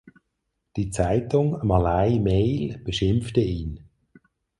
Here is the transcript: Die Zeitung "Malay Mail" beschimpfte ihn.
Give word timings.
Die 0.77 0.89
Zeitung 0.89 1.59
"Malay 1.63 2.17
Mail" 2.17 2.79
beschimpfte 2.79 3.39
ihn. 3.39 3.87